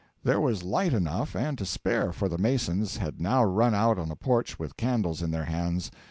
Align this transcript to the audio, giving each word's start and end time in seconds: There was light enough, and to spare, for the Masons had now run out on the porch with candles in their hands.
There 0.23 0.41
was 0.41 0.63
light 0.63 0.93
enough, 0.95 1.35
and 1.35 1.59
to 1.59 1.63
spare, 1.67 2.11
for 2.11 2.27
the 2.27 2.39
Masons 2.39 2.97
had 2.97 3.21
now 3.21 3.43
run 3.43 3.75
out 3.75 3.99
on 3.99 4.09
the 4.09 4.15
porch 4.15 4.57
with 4.57 4.75
candles 4.75 5.21
in 5.21 5.29
their 5.29 5.45
hands. 5.45 5.91